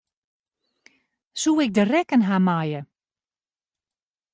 Soe 1.41 1.63
ik 1.65 1.73
de 1.75 1.81
rekken 1.91 2.21
ha 2.27 2.37
meie? 2.47 2.81